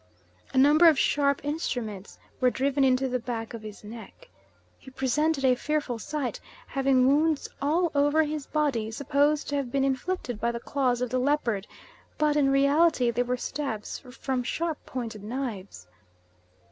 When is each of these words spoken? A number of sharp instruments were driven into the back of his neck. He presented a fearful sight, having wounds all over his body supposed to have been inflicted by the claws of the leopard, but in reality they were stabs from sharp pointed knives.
A 0.51 0.57
number 0.57 0.87
of 0.89 0.97
sharp 0.97 1.45
instruments 1.45 2.17
were 2.39 2.49
driven 2.49 2.83
into 2.83 3.07
the 3.07 3.19
back 3.19 3.53
of 3.53 3.61
his 3.61 3.83
neck. 3.83 4.29
He 4.79 4.89
presented 4.89 5.45
a 5.45 5.53
fearful 5.53 5.99
sight, 5.99 6.39
having 6.65 7.05
wounds 7.07 7.47
all 7.61 7.91
over 7.93 8.23
his 8.23 8.47
body 8.47 8.89
supposed 8.89 9.47
to 9.49 9.55
have 9.57 9.71
been 9.71 9.83
inflicted 9.83 10.41
by 10.41 10.53
the 10.53 10.59
claws 10.59 11.01
of 11.01 11.11
the 11.11 11.19
leopard, 11.19 11.67
but 12.17 12.35
in 12.35 12.49
reality 12.49 13.11
they 13.11 13.21
were 13.21 13.37
stabs 13.37 13.99
from 13.99 14.41
sharp 14.41 14.83
pointed 14.87 15.21
knives. 15.23 15.85